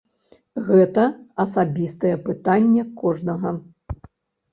[0.67, 1.03] Гэта
[1.43, 3.53] асабістае пытанне кожнага.